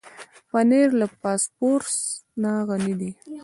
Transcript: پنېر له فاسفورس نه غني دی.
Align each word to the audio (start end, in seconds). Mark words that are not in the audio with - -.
پنېر 0.51 0.89
له 0.99 1.07
فاسفورس 1.19 1.95
نه 2.41 2.51
غني 2.67 2.93
دی. 2.99 3.11